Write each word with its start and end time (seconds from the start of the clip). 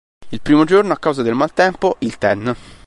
Il 0.31 0.41
primo 0.41 0.63
giorno, 0.63 0.93
a 0.93 0.97
causa 0.97 1.21
del 1.21 1.35
maltempo, 1.35 1.97
il 1.99 2.17
Ten. 2.17 2.55